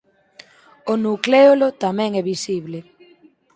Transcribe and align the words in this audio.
O 0.91 0.93
nucléolo 1.05 1.67
tamén 1.83 2.11
é 2.21 2.23
visible. 2.33 2.77